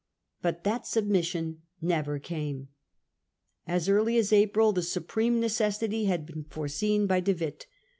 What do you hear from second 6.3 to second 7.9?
foreseen by De Witt.